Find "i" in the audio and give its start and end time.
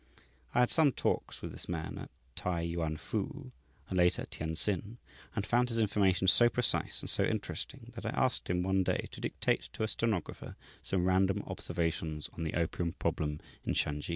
0.55-0.61, 5.45-5.47, 8.07-8.09